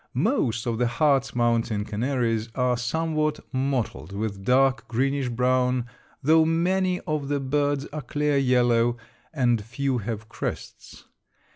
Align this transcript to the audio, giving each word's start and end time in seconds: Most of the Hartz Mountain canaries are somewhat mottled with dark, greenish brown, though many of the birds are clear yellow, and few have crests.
Most 0.15 0.65
of 0.65 0.79
the 0.79 0.87
Hartz 0.87 1.35
Mountain 1.35 1.85
canaries 1.85 2.49
are 2.55 2.75
somewhat 2.75 3.39
mottled 3.53 4.11
with 4.13 4.43
dark, 4.43 4.87
greenish 4.87 5.29
brown, 5.29 5.85
though 6.23 6.43
many 6.43 6.99
of 7.01 7.27
the 7.27 7.39
birds 7.39 7.85
are 7.93 8.01
clear 8.01 8.35
yellow, 8.35 8.97
and 9.31 9.63
few 9.63 9.99
have 9.99 10.27
crests. 10.27 11.05